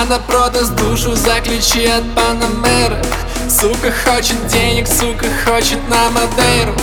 [0.00, 3.00] Она продаст душу за ключи от Панамеры
[3.48, 6.74] Сука хочет денег, сука хочет на Мадейру.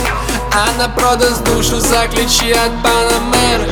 [0.50, 3.70] Она продаст душу за ключи от Панамеры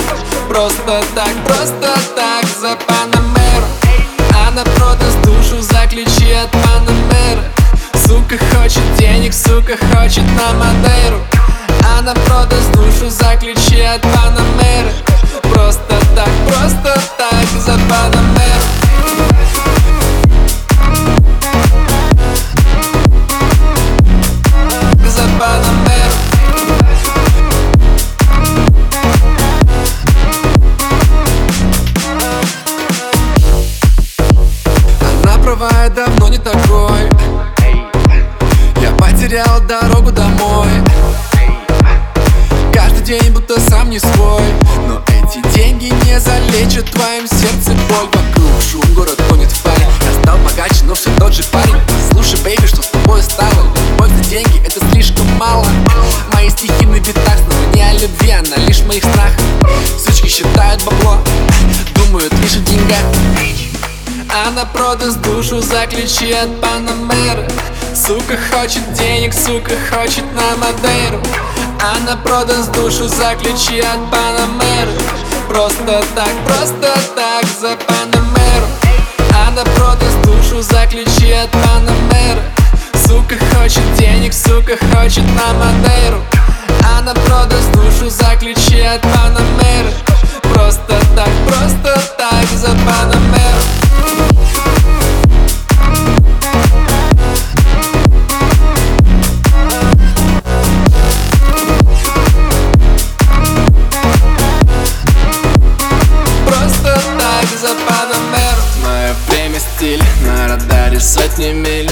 [0.48, 3.66] Просто так, просто так за Панамеру
[4.46, 7.42] Она продаст душу за ключи от Панамеры
[8.06, 11.20] Сука хочет денег, сука хочет на Мадейру.
[11.98, 14.19] Она продаст душу за ключи от Панамеры
[36.10, 37.08] давно не такой.
[38.80, 40.68] Я потерял дорогу домой.
[42.72, 44.42] Каждый день будто сам не свой.
[44.88, 48.08] Но эти деньги не залечат в твоем сердце боль.
[48.12, 49.86] Вокруг шум, город тонет в паре.
[50.00, 51.80] Я стал богаче, но все тот же парень.
[52.12, 53.66] Слушай, бейби, что с тобой стало?
[53.92, 55.66] Любовь за деньги, это слишком мало.
[56.32, 59.40] Мои стихи на битах снова не о любви, она лишь в моих страхах.
[59.98, 61.18] Сучки считают бабло,
[61.94, 63.04] думают лишь о деньгах
[64.32, 67.48] она продаст душу за ключи от Панамеры.
[67.94, 71.20] Сука хочет денег, сука хочет на Мадейру.
[71.80, 74.92] Она продаст душу за ключи от Панамеры.
[75.48, 78.66] Просто так, просто так за Панамеру.
[79.48, 82.42] Она продаст душу за ключи от Панамеры.
[83.06, 86.22] Сука хочет денег, сука хочет на Мадейру.
[86.98, 89.92] Она продаст душу за ключи от Панамеры.
[90.42, 93.19] Просто так, просто так за Панамеру
[110.60, 111.90] радаре сотни миль.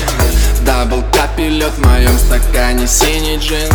[0.62, 3.72] Double cup и лед в моем стакане синий джин.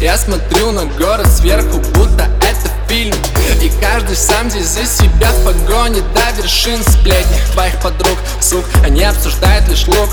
[0.00, 3.14] Я смотрю на город сверху, будто это фильм.
[3.60, 7.36] И каждый сам здесь за себя в погоне до вершин сплетни.
[7.52, 10.08] Твоих подруг, сук, они обсуждают лишь look.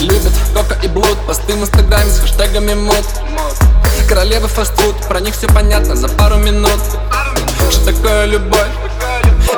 [0.00, 3.04] Любят кока и блуд, посты в инстаграме с хэштегами мод
[4.08, 6.80] Королевы фастфуд, про них все понятно за пару минут.
[7.70, 8.70] Что такое любовь?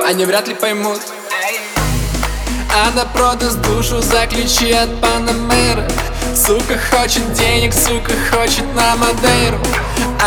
[0.06, 1.00] Они вряд ли поймут
[2.73, 5.89] Она продаст душу за ключи от Панамеры.
[6.35, 9.59] Сука хочет денег, сука хочет на Мадейру.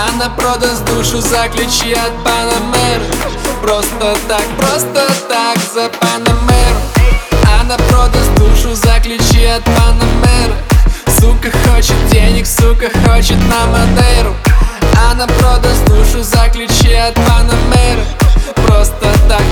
[0.09, 3.05] Она продаст душу за ключи от Панамеры.
[3.61, 6.79] Просто так, просто так за Панамеру.
[7.61, 10.53] Она продаст душу за ключи от Панамеры.
[11.19, 14.35] Сука хочет денег, сука хочет на Мадейру.
[15.09, 18.03] Она продаст душу за ключи от Панамеры.
[18.65, 19.43] Просто так,